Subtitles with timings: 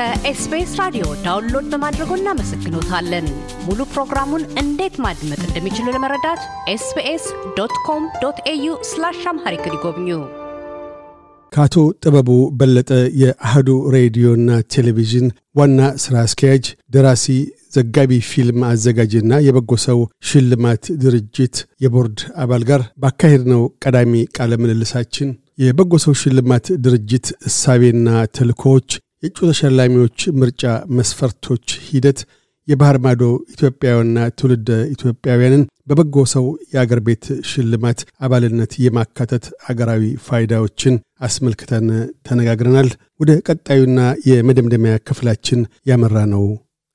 [0.00, 3.26] ከ SBS ራዲዮ download በማድረጎ እናመሰግኖታለን።
[3.64, 6.42] ሙሉ ፕሮግራሙን እንዴት ማድመጥ እንደሚችሉ ለመረዳት
[6.74, 7.24] SBS
[7.58, 10.08] dot com dot au slash Amharic ይጎብኙ።
[11.52, 11.74] ከአቶ
[12.04, 12.28] ጥበቡ
[12.60, 12.90] በለጠ
[13.22, 15.26] የአህዱ ሬዲዮና ቴሌቪዥን
[15.60, 17.26] ዋና ሥራ አስኪያጅ፣ ደራሲ፣
[17.76, 25.30] ዘጋቢ ፊልም አዘጋጅና የበጎ ሰው ሽልማት ድርጅት የቦርድ አባል ጋር ባካሄድነው ቀዳሚ ቃለ ምልልሳችን
[25.64, 28.90] የበጎ ሰው ሽልማት ድርጅት እሳቤና ተልእኮዎች፣
[29.22, 30.62] የእጩ ተሸላሚዎች ምርጫ
[30.98, 32.20] መስፈርቶች ሂደት፣
[32.68, 33.22] የባህር ማዶ
[33.54, 41.86] ኢትዮጵያውያንና ትውልደ ኢትዮጵያውያንን በበጎ ሰው የአገር ቤት ሽልማት አባልነት የማካተት አገራዊ ፋይዳዎችን አስመልክተን
[42.28, 46.44] ተነጋግረናል። ወደ ቀጣዩና የመደምደሚያ ክፍላችን ያመራ ነው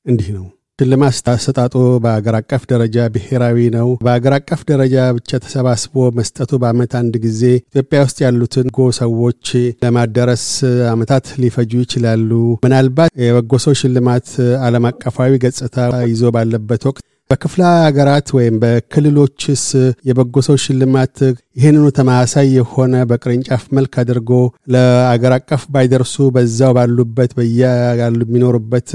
[0.06, 0.46] እንዲህ ነው።
[0.80, 7.14] ሽልማት አሰጣጡ በአገር አቀፍ ደረጃ ብሔራዊ ነው። በአገር አቀፍ ደረጃ ብቻ ተሰባስቦ መስጠቱ በዓመት አንድ
[7.26, 9.46] ጊዜ ኢትዮጵያ ውስጥ ያሉትን በጎ ሰዎች
[9.84, 10.46] ለማዳረስ
[10.92, 12.32] ዓመታት ሊፈጁ ይችላሉ።
[12.66, 14.28] ምናልባት የበጎ ሰው ሽልማት
[14.66, 15.78] ዓለም አቀፋዊ ገጽታ
[16.12, 19.64] ይዞ ባለበት ወቅት በክፍለ ሀገራት ወይም በክልሎችስ
[20.10, 21.16] የበጎ ሰው ሽልማት
[21.58, 24.32] ይህንኑ ተመሳሳይ የሆነ በቅርንጫፍ መልክ አድርጎ
[24.74, 28.92] ለአገር አቀፍ ባይደርሱ በዛው ባሉበት በያሉ የሚኖሩበት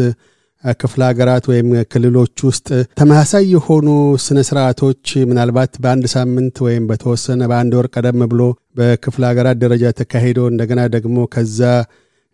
[0.81, 3.87] ክፍለ ሀገራት ወይም ክልሎች ውስጥ ተመሳሳይ የሆኑ
[4.25, 8.43] ስነ ስርዓቶች ምናልባት በአንድ ሳምንት ወይም በተወሰነ በአንድ ወር ቀደም ብሎ
[8.79, 11.61] በክፍለ ሀገራት ደረጃ ተካሂዶ እንደገና ደግሞ ከዛ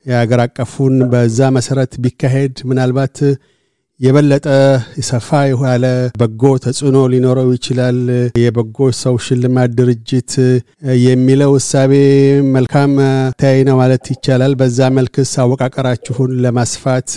[0.07, 3.17] የሀገር አቀፉን በዛ መሰረት ቢካሄድ ምናልባት
[4.01, 4.47] የበለጠ
[5.07, 5.87] ሰፋ ያለ
[6.21, 7.99] በጎ ተጽዕኖ ሊኖረው ይችላል።
[8.41, 10.33] የበጎ ሰው ሽልማት ድርጅት
[11.05, 11.93] የሚለው እሳቤ
[12.57, 12.93] መልካም
[13.41, 17.11] ተያይ ነው ማለት ይቻላል። በዛ መልክስ አወቃቀራችሁን ለማስፋት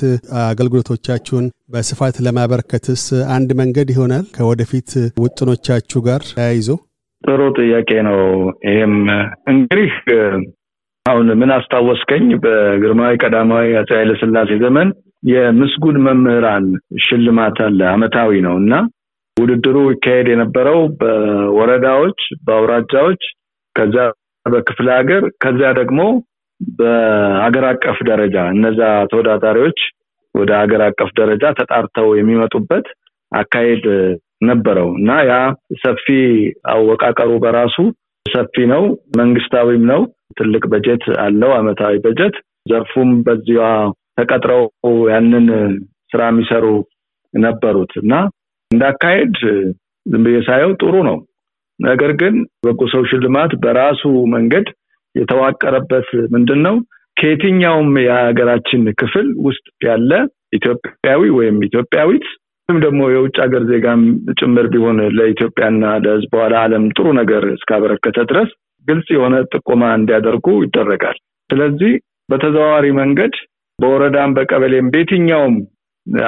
[0.45, 3.03] አገልግሎቶቻችሁን በስፋት ለማበርከትስ
[3.35, 4.89] አንድ መንገድ ይሆናል ከወደፊት
[5.23, 6.69] ውጥኖቻችሁ ጋር ተያይዞ?
[7.23, 8.19] ጥሩ ጥያቄ ነው።
[8.69, 8.95] ይህም
[9.51, 9.91] እንግዲህ
[11.05, 14.89] አሁን ምን አስታወስከኝ፣ በግርማዊ ቀዳማዊ አፄ ኃይለሥላሴ ዘመን
[15.23, 16.65] የምስጉን መምህራን
[17.05, 18.73] ሽልማት አለ፣ አመታዊ ነው እና
[19.37, 23.21] ውድድሩ ይካሄድ የነበረው በወረዳዎች፣ በአውራጃዎች፣
[23.75, 24.05] ከዚያ
[24.45, 26.01] በክፍለ ሀገር፣ ከዚያ ደግሞ
[26.61, 28.79] በሀገር አቀፍ ደረጃ እነዛ
[29.11, 29.79] ተወዳዳሪዎች
[30.35, 32.87] ወደ ሀገር አቀፍ ደረጃ ተጣርተው የሚመጡበት
[33.31, 33.85] አካሄድ
[34.43, 35.33] ነበረው እና ያ
[35.81, 36.05] ሰፊ
[36.73, 37.77] አወቃቀሩ በራሱ
[38.25, 38.83] ሰፊ ነው።
[39.19, 40.01] መንግስታዊም ነው።
[40.39, 42.35] ትልቅ በጀት አለው፣ አመታዊ በጀት።
[42.69, 43.63] ዘርፉም በዚያ
[44.19, 44.63] ተቀጥረው
[45.11, 45.47] ያንን
[46.11, 46.65] ስራ የሚሰሩ
[47.33, 48.13] ነበሩት እና
[48.71, 49.35] እንዳካሄድ
[50.05, 51.17] ዝም ብዬ ሳየው ጥሩ ነው።
[51.79, 54.01] ነገር ግን በጎ ሰው ሽልማት በራሱ
[54.33, 54.67] መንገድ
[55.15, 56.75] የተዋቀረበት ምንድን ነው?
[57.17, 60.11] ከየትኛውም የሀገራችን ክፍል ውስጥ ያለ
[60.57, 62.25] ኢትዮጵያዊ ወይም ኢትዮጵያዊት
[62.69, 64.01] ወይም ደግሞ የውጭ ሀገር ዜጋም
[64.39, 68.49] ጭምር ቢሆን ለኢትዮጵያና ለሕዝቧ ለዓለም ጥሩ ነገር እስካበረከተ ድረስ
[68.87, 71.17] ግልጽ የሆነ ጥቆማ እንዲያደርጉ ይደረጋል።
[71.49, 71.93] ስለዚህ
[72.29, 73.33] በተዘዋዋሪ መንገድ
[73.79, 75.55] በወረዳም በቀበሌም በየትኛውም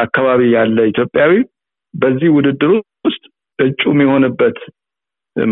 [0.01, 1.33] አካባቢ ያለ ኢትዮጵያዊ
[1.93, 2.73] በዚህ ውድድር
[3.07, 3.23] ውስጥ
[3.59, 4.59] እጩ የሚሆንበት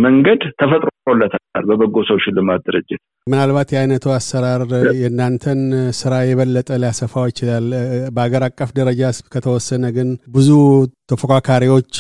[0.03, 1.37] መንገድ ተፈጥሮለታል
[1.69, 4.61] በበጎ ሰው ሽልማት ድርጅት። ምናልባት የአይነቱ አሰራር
[4.99, 5.61] የእናንተን
[5.99, 7.67] ስራ የበለጠ ሊያሰፋው ይችላል።
[8.15, 9.01] በሀገር አቀፍ ደረጃ
[9.33, 10.49] ከተወሰነ ግን ብዙ
[11.11, 11.93] ተፎካካሪዎች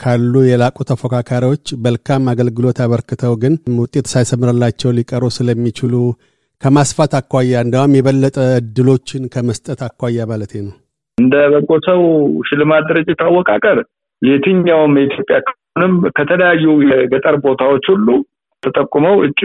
[0.00, 5.94] ካሉ የላቁ ተፎካካሪዎች መልካም አገልግሎት አበርክተው ግን ውጤት ሳይሰምርላቸው ሊቀሩ ስለሚችሉ
[6.62, 10.74] ከማስፋት አኳያ እንደውም የበለጠ እድሎችን ከመስጠት አኳያ ማለት ነው።
[11.18, 12.00] እንደ በጎ ሰው
[12.48, 13.78] ሽልማት ድርጅት አወቃቀር
[14.22, 18.08] የትኛውም የኢትዮጵያ ክፍልም ከተለያዩ የገጠር ቦታዎች ሁሉ
[18.62, 19.40] ተጠቁመው እጩ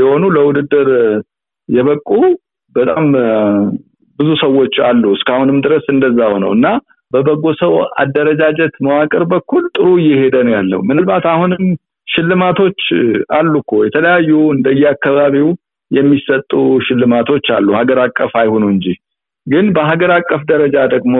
[0.00, 0.88] የሆኑ ለውድድር
[1.68, 2.08] የበቁ
[2.76, 3.06] በጣም
[4.18, 6.66] ብዙ ሰዎች አሉ። እስካሁንም ድረስ እንደዛ ሆነው እና
[7.12, 7.72] በበጎ ሰው
[8.02, 11.64] አደረጃጀት መዋቅር በኩል ጥሩ እየሄደ ነው ያለው። ምናልባት አሁንም
[12.08, 12.80] ሽልማቶች
[13.36, 15.48] አሉ እኮ የተለያዩ እንደየአካባቢው
[15.94, 16.52] የሚሰጡ
[16.86, 18.86] ሽልማቶች አሉ፣ ሀገር አቀፍ አይሆኑ እንጂ።
[19.46, 21.14] ግን በሀገር አቀፍ ደረጃ ደግሞ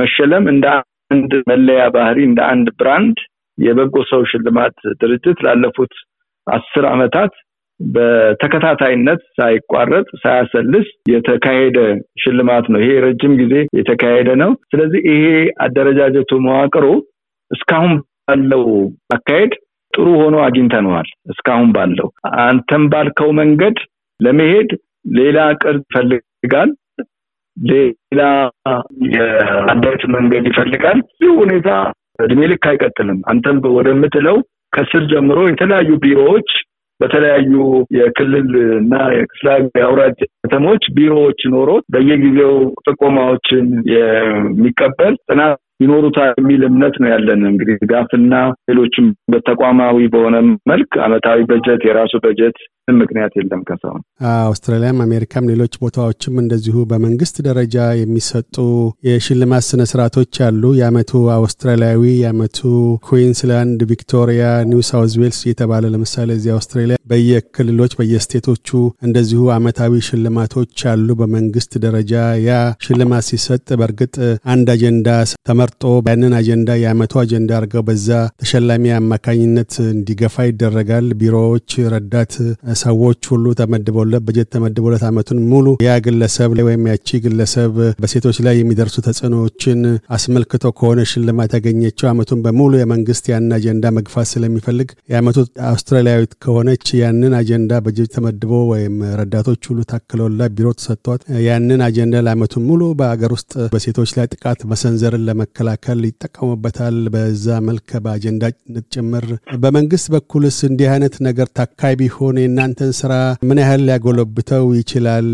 [0.00, 0.66] መሸለም እንደ
[1.10, 3.18] አንድ መለያ ባህሪ፣ እንደ አንድ brand
[3.58, 5.94] የበጎ ሰው ሽልማት ድርጅት ላለፉት
[6.46, 7.32] አስር ዓመታት
[7.80, 11.78] በተከታታይነት ሳይቋረጥ ሳያሰልስ የተካሄደ
[12.22, 15.24] ሽልማት ነው። ይሄ ረጅም ጊዜ የተካሄደ ነው። ስለዚህ ይሄ
[15.62, 16.86] አደረጃጀቱ መዋቅሩ
[17.50, 17.94] እስካሁን
[18.24, 18.64] ባለው
[19.16, 19.52] አካሄድ
[19.92, 22.08] ጥሩ ሆኖ አግኝተነዋል። እስካሁን ባለው
[22.44, 23.78] አንተም ባልከው መንገድ
[24.20, 24.70] ለመሄድ
[25.14, 26.70] ሌላ ቅርጽ ይፈልጋል።
[27.56, 28.20] ሌላ
[29.14, 31.68] የአዳት መንገድ ይፈልጋል። ይህ ሁኔታ
[32.24, 34.36] እድሜ ልክ አይቀጥልም። አንተም ወደምትለው
[34.72, 36.50] ከስር ጀምሮ የተለያዩ ቢሮዎች
[37.00, 37.52] በተለያዩ
[37.96, 38.48] የክልል
[38.80, 39.46] እና የክፍለ
[39.78, 48.34] የአውራጃ ከተሞች ቢሮዎች ኖሮ በየጊዜው ጥቆማዎችን የሚቀበል ጥናት ይኖሩታል የሚል እምነት ነው ያለን። እንግዲህ ድጋፍና
[48.70, 50.36] ሌሎችም በተቋማዊ በሆነ
[50.70, 52.58] መልክ አመታዊ በጀት የራሱ በጀት
[52.94, 54.00] ምክንያት የለም። ከሰውን
[54.42, 58.56] አውስትራሊያም አሜሪካም ሌሎች ቦታዎችም እንደዚሁ በመንግስት ደረጃ የሚሰጡ
[59.08, 62.58] የሽልማት ስነ ስርዓቶች አሉ። የአመቱ አውስትራሊያዊ፣ የአመቱ
[63.10, 68.68] ኩዊንስላንድ፣ ቪክቶሪያ፣ ኒው ሳውዝ ዌልስ የተባለ ለምሳሌ እዚህ አውስትራሊያ በየክልሎች በየ state ኦቹ
[69.02, 70.58] እንደዚሁ አመታዊ ሽልማቶች
[70.90, 72.12] አሉ በመንግስት ደረጃ።
[72.42, 72.52] ያ
[72.84, 74.14] ሽልማት ሲሰጥ በእርግጥ
[74.52, 75.08] አንድ አጀንዳ
[75.72, 78.08] ተመርጦ ያንን አጀንዳ የአመቱ አጀንዳ አድርገው በዛ
[78.42, 82.32] ተሸላሚ አማካኝነት እንዲገፋ ይደረጋል። ቢሮዎች፣ ረዳት
[82.82, 87.72] ሰዎች ሁሉ ተመድበውለት በጀት ተመድበውለት አመቱን ሙሉ ያ ግለሰብ ላይ ወይም ያቺ ግለሰብ
[88.02, 89.80] በሴቶች ላይ የሚደርሱ ተጽዕኖዎችን
[90.16, 95.38] አስመልክቶ ከሆነ ሽልማት ያገኘችው አመቱን በሙሉ የመንግስት ያን አጀንዳ መግፋት ስለሚፈልግ የአመቱ
[95.70, 102.66] አውስትራሊያዊት ከሆነች ያንን አጀንዳ በጀት ተመድቦ ወይም ረዳቶች ሁሉ ታክለውላት ቢሮ ተሰጥቷት ያንን አጀንዳ ለአመቱን
[102.70, 105.24] ሙሉ በአገር ውስጥ በሴቶች ላይ ጥቃት መሰንዘርን
[105.60, 109.24] ለመከላከል ይጠቀሙበታል። በዛ መልክ በአጀንዳነት ጭምር
[109.62, 113.12] በመንግስት በኩልስ እንዲህ አይነት ነገር ታካይ ቢሆን የእናንተን ስራ
[113.48, 115.28] ምን ያህል ሊያጎለብተው ይችላል?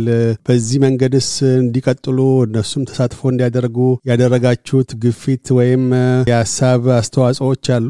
[0.47, 3.79] በዚህ መንገድስ እንዲቀጥሉ እነሱም ተሳትፎ እንዲያደርጉ
[4.11, 5.85] ያደረጋችሁት ግፊት ወይም
[6.31, 7.89] የሀሳብ አስተዋጽኦዎች አሉ?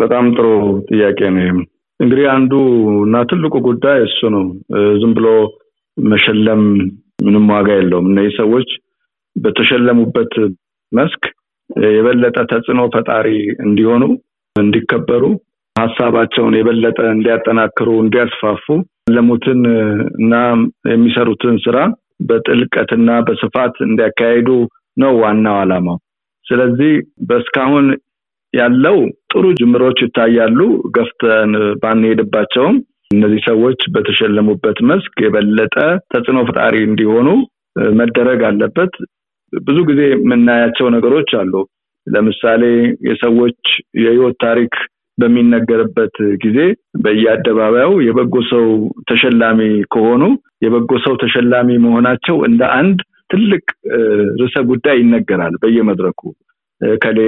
[0.00, 0.46] በጣም ጥሩ
[0.90, 1.62] ጥያቄ ነው።
[2.00, 2.52] እንግዲህ አንዱ
[3.04, 4.44] እና ትልቁ ጉዳይ እሱ ነው።
[5.00, 5.28] ዝም ብሎ
[5.96, 6.62] መሸለም
[7.24, 8.68] ምንም ዋጋ የለውም። እነዚህ ሰዎች
[9.36, 10.32] በተሸለሙበት
[10.96, 11.22] መስክ
[11.90, 13.28] የበለጠ ተጽዕኖ ፈጣሪ
[13.66, 14.02] እንዲሆኑ፣
[14.56, 15.24] እንዲከበሩ
[15.76, 18.64] ሀሳባቸውን የበለጠ እንዲያጠናክሩ፣ እንዲያስፋፉ
[19.06, 19.60] ያለሙትን
[20.20, 20.34] እና
[20.92, 21.78] የሚሰሩትን ስራ
[22.28, 24.48] በጥልቀትና በስፋት እንዲያካሄዱ
[24.96, 25.98] ነው ዋናው ዓላማው።
[26.46, 26.92] ስለዚህ
[27.28, 27.86] በእስካሁን
[28.54, 28.96] ያለው
[29.32, 30.58] ጥሩ ጅምሮች ይታያሉ።
[30.96, 31.52] ገፍተን
[31.82, 32.76] ባንሄድባቸውም
[33.14, 35.74] እነዚህ ሰዎች በተሸለሙበት መስክ የበለጠ
[36.12, 37.28] ተጽዕኖ ፈጣሪ እንዲሆኑ
[37.98, 38.94] መደረግ አለበት።
[39.52, 41.52] ብዙ ጊዜ የምናያቸው ነገሮች አሉ።
[42.06, 42.62] ለምሳሌ
[43.08, 43.60] የሰዎች
[44.00, 44.74] የህይወት ታሪክ
[45.18, 46.58] በሚነገርበት ጊዜ
[47.04, 48.66] በየአደባባዩ የበጎ ሰው
[49.10, 49.60] ተሸላሚ
[49.94, 50.22] ከሆኑ
[50.64, 52.98] የበጎ ሰው ተሸላሚ መሆናቸው እንደ አንድ
[53.30, 53.64] ትልቅ
[54.40, 56.20] ርዕሰ ጉዳይ ይነገራል በየመድረኩ
[57.00, 57.18] ከሌ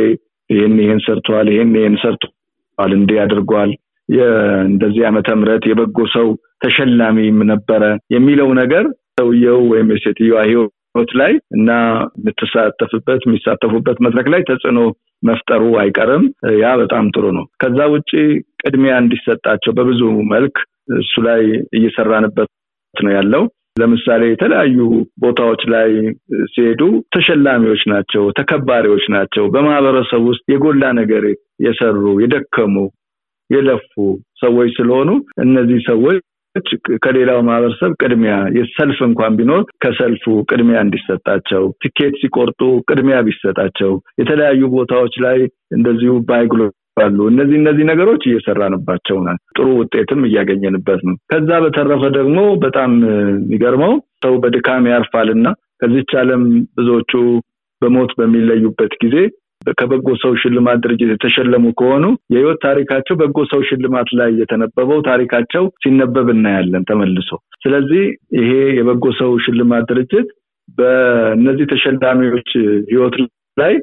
[0.51, 3.71] ይህን ይህን ሰርተዋል፣ ይህን ይህን ሰርተዋል፣ እንዲህ አድርጓል፣
[4.69, 6.29] እንደዚህ ዓመተ ምህረት የበጎ ሰው
[6.65, 7.83] ተሸላሚም ነበረ
[8.15, 8.85] የሚለው ነገር
[9.19, 10.73] ሰውየው ወይም የሴትዮዋ ህይወት
[11.21, 11.71] ላይ እና
[12.19, 14.81] የምትሳተፍበት የሚሳተፉበት መድረክ ላይ ተጽዕኖ
[15.23, 16.25] መፍጠሩ አይቀርም።
[16.63, 18.11] ያ በጣም ጥሩ ነው። ከዛ ውጭ
[18.63, 20.57] ቅድሚያ እንዲሰጣቸው በብዙ መልክ
[20.99, 21.43] እሱ ላይ
[21.79, 22.51] እየሰራንበት
[22.95, 23.43] ነው ያለው።
[23.81, 24.79] ለምሳሌ የተለያዩ
[25.21, 25.91] ቦታዎች ላይ
[26.53, 26.81] ሲሄዱ
[27.15, 31.25] ተሸላሚዎች ናቸው፣ ተከባሪዎች ናቸው። በማህበረሰብ ውስጥ የጎላ ነገር
[31.67, 32.75] የሰሩ የደከሙ፣
[33.51, 33.93] የለፉ
[34.41, 35.11] ሰዎች ስለሆኑ
[35.41, 36.19] እነዚህ ሰዎች
[37.03, 45.17] ከሌላው ማህበረሰብ ቅድሚያ የሰልፍ እንኳን ቢኖር ከሰልፉ ቅድሚያ እንዲሰጣቸው፣ ትኬት ሲቆርጡ ቅድሚያ ቢሰጣቸው፣ የተለያዩ ቦታዎች
[45.27, 45.39] ላይ
[45.73, 46.61] እንደዚሁ ባይግሎ
[47.03, 53.93] አሉ። እነዚህ እነዚህ ነገሮች እየሰራንባቸው ናል። ጥሩ ውጤትም እያገኘንበት ነው። ከዛ በተረፈ ደግሞ በጣም የሚገርመው
[54.25, 55.49] ሰው በድካም ያርፋልና
[55.83, 56.43] ከዚች ዓለም
[56.79, 57.13] ብዙዎቹ
[57.83, 59.17] በሞት በሚለዩበት ጊዜ
[59.79, 66.29] ከበጎ ሰው ሽልማት ድርጅት የተሸለሙ ከሆኑ የህይወት ታሪካቸው በጎ ሰው ሽልማት ላይ የተነበበው ታሪካቸው ሲነበብ
[66.35, 67.31] እናያለን ተመልሶ።
[67.65, 68.05] ስለዚህ
[68.39, 70.29] ይሄ የበጎ ሰው ሽልማት ድርጅት
[70.79, 72.51] በእነዚህ ተሸላሚዎች
[72.91, 73.15] ህይወት
[73.57, 73.75] ላይ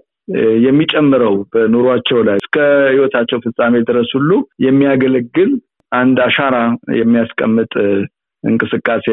[0.66, 2.56] የሚጨምረው በኑሯቸው ላይ እስከ
[2.92, 4.32] ህይወታቸው ፍጻሜ ድረስ ሁሉ
[4.66, 5.52] የሚያገለግል
[5.92, 6.56] አንድ አሻራ
[7.00, 7.74] የሚያስቀምጥ
[8.44, 9.06] እንቅስቃሴ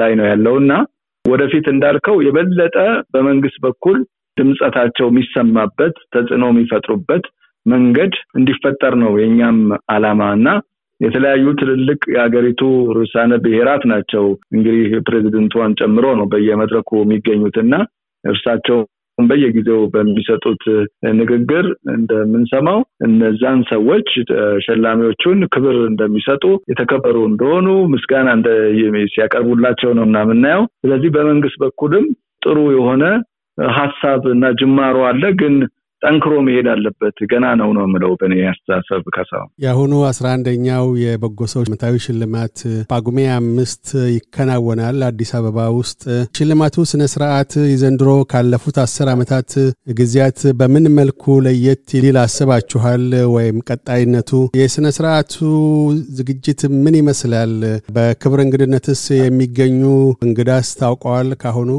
[0.00, 0.72] ላይ ነው ያለው እና
[1.24, 2.76] ወደፊት እንዳልከው የበለጠ
[3.14, 3.98] በመንግስት በኩል
[4.38, 7.24] ድምፀታቸው የሚሰማበት ተጽዕኖ የሚፈጥሩበት
[7.66, 9.58] መንገድ እንዲፈጠር ነው የእኛም
[9.94, 10.48] አላማ እና
[11.00, 12.62] የተለያዩ ትልልቅ የሀገሪቱ
[12.96, 17.74] ርዕሳነ ብሔራት ናቸው እንግዲህ ፕሬዚደንቷን ጨምሮ ነው በየመድረኩ የሚገኙት እና
[18.24, 18.78] እርሳቸው
[19.18, 20.62] በየጊዜው በሚሰጡት
[21.20, 21.64] ንግግር
[21.94, 28.28] እንደምንሰማው እነዛን ሰዎች ተሸላሚዎቹን ክብር እንደሚሰጡ የተከበሩ እንደሆኑ ምስጋና
[29.14, 32.06] ሲያቀርቡላቸው ነው እና የምናየው። ስለዚህ በመንግስት በኩልም
[32.44, 33.04] ጥሩ የሆነ
[33.76, 35.54] ሀሳብ እና ጅማሮ አለ። ግን
[36.02, 41.62] ጠንክሮ መሄድ አለበት። ገና ነው ነው የምለው በእኔ አስተሳሰብ። ከሳው የአሁኑ አስራ አንደኛው የበጎ ሰው
[41.66, 42.56] ዓመታዊ ሽልማት
[42.90, 46.02] ጳጉሜ አምስት ይከናወናል አዲስ አበባ ውስጥ።
[46.38, 49.50] ሽልማቱ ስነ ስርዓት የዘንድሮ ካለፉት አስር ዓመታት
[49.98, 53.04] ጊዜያት በምን መልኩ ለየት ሊል አስባችኋል?
[53.34, 55.34] ወይም ቀጣይነቱ የስነ ስርዓቱ
[56.18, 57.54] ዝግጅት ምን ይመስላል?
[57.96, 59.82] በክብር እንግድነትስ የሚገኙ
[60.26, 61.30] እንግዳስ ታውቀዋል?
[61.42, 61.70] ካሁኑ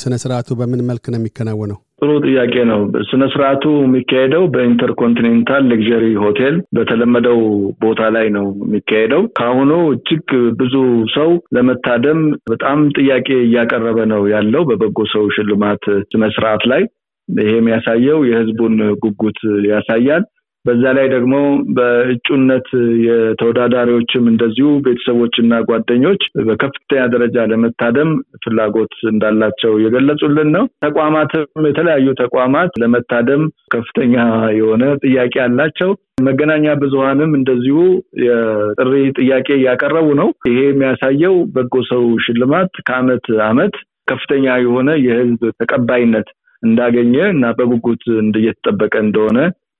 [0.00, 1.78] ስነ ስርዓቱ በምን መልክ ነው የሚከናወነው?
[1.98, 7.38] ጥሩ ጥያቄ ነው። ስነ ስርዓቱ የሚካሄደው በኢንተርኮንቲኔንታል ሌክዠሪ ሆቴል በተለመደው
[7.84, 10.28] ቦታ ላይ ነው የሚካሄደው። ከአሁኑ እጅግ
[10.60, 10.74] ብዙ
[11.14, 16.84] ሰው ለመታደም በጣም ጥያቄ እያቀረበ ነው ያለው በበጎ ሰው ሽልማት ስነ ስርዓት ላይ
[17.28, 18.74] ይሄ የሚያሳየው የህዝቡን
[19.04, 19.38] ጉጉት
[19.70, 20.24] ያሳያል።
[20.66, 21.34] በዛ ላይ ደግሞ
[21.76, 22.68] በእጩነት
[23.06, 28.10] የተወዳዳሪዎችም እንደዚሁ ቤተሰቦችና ጓደኞች በከፍተኛ ደረጃ ለመታደም
[28.44, 33.42] ፍላጎት እንዳላቸው የገለጹልን ነው። ተቋማትም የተለያዩ ተቋማት ለመታደም
[33.74, 34.14] ከፍተኛ
[34.58, 35.92] የሆነ ጥያቄ አላቸው።
[36.26, 37.78] መገናኛ ብዙሀንም እንደዚሁ
[38.24, 43.74] የጥሪ ጥያቄ እያቀረቡ ነው። ይሄ የሚያሳየው በጎ ሰው ሽልማት ከአመት አመት
[44.08, 46.28] ከፍተኛ የሆነ የህዝብ ተቀባይነት
[46.62, 48.04] እንዳገኘ እና በጉጉት
[48.34, 49.38] እየተጠበቀ እንደሆነ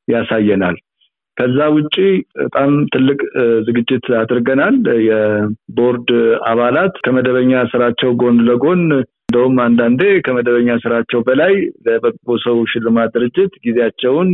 [0.09, 0.77] ያሳየናል።
[1.37, 1.95] ከዛ ውጪ
[2.39, 3.19] በጣም ትልቅ
[3.67, 4.77] ዝግጅት አድርገናል።
[5.09, 6.11] የቦርድ
[6.47, 8.83] አባላት ከመደበኛ ስራቸው ጎን ለጎን
[9.37, 11.52] እንደውም አንዳንዴ ከመደበኛ ስራቸው በላይ
[11.87, 14.31] ለበጎ ሰው ሽልማት ድርጅት ጊዜያቸውን፣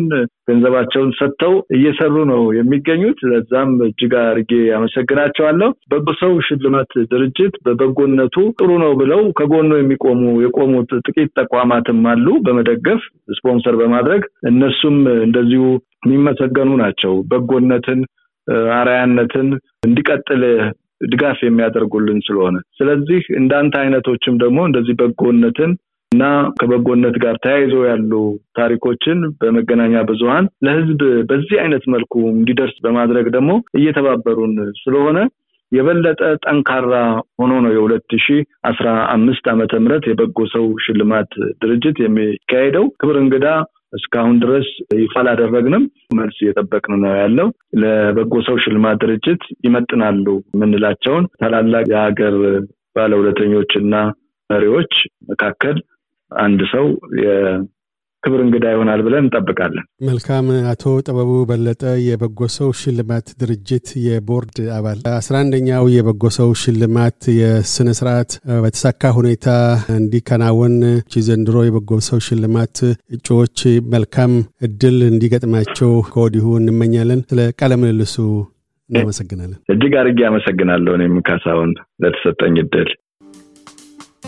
[0.49, 8.71] ገንዘባቸውን ሰጥተው እየሰሩ ነው የሚገኙት። ለዛም እጅግ አድርጌ አመሰግናቸዋለሁ። በጎ ሰው ሽልማት ድርጅት በበጎነቱ ጥሩ
[8.85, 13.02] ነው ብለው ከጎኑ የሚቆሙ የቆሙት ጥቂት ተቋማትም አሉ በመደገፍ
[13.37, 15.64] ስፖንሰር በማድረግ እነሱም እንደዚሁ
[16.02, 18.00] የሚመሰገኑ ናቸው። በጎነትን
[18.75, 19.50] አራያነትን
[19.87, 20.44] እንዲቀጥል
[21.12, 25.73] ድጋፍ የሚያደርጉልን ስለሆነ ስለዚህ እንዳንተ አይነቶችም ደግሞ እንደዚህ በጎነትን
[26.12, 26.25] እና
[26.59, 28.12] ከበጎነት ጋር ተያይዞ ያሉ
[28.59, 35.18] ታሪኮችን በመገናኛ ብዙሀን ለህዝብ በዚህ አይነት መልኩ እንዲደርስ በማድረግ ደግሞ እየተባበሩን ስለሆነ
[35.73, 36.94] የበለጠ ጠንካራ
[37.40, 38.35] ሆኖ ነው የሁለት ሺ
[38.71, 41.30] አስራ አምስት ዓመተ ምህረት የበጎ ሰው ሽልማት
[41.62, 43.47] ድርጅት የሚካሄደው። ክብር እንግዳ
[43.92, 45.84] እስካሁን ድረስ ይፋ አላደረግንም።
[46.14, 47.49] መልስ እየጠበቅን ነው ያለው።
[47.82, 52.37] ለበጎ ሰው ሽልማት ድርጅት ይመጥናሉ የምንላቸውን ታላላቅ የሀገር
[52.96, 53.94] ባለውለተኞች እና
[54.50, 54.94] መሪዎች
[55.30, 55.76] መካከል
[56.32, 56.87] አንድ ሰው
[58.23, 65.00] ክብር እንግዳ ይሆናል ብለን እንጠብቃለን። መልካም። አቶ ጥበቡ በለጠ የበጎ ሰው ሽልማት ድርጅት የቦርድ አባል፣
[65.14, 68.31] አስራ አንደኛው የበጎ ሰው ሽልማት የስነ ስርዓት
[68.62, 69.49] በተሳካ ሁኔታ
[69.97, 70.76] እንዲከናወን
[71.26, 72.76] ዘንድሮ የበጎ ሰው ሽልማት
[73.17, 73.59] እጩዎች
[73.93, 74.33] መልካም
[74.67, 78.17] እድል እንዲገጥማቸው ከወዲሁ እንመኛለን። ስለ ቃለ ምልልሱ
[78.91, 81.71] እናመሰግናለን። እጅግ አድርጌ አመሰግናለሁ። እኔም ካሳሁን
[82.02, 82.91] ለተሰጠኝ እድል።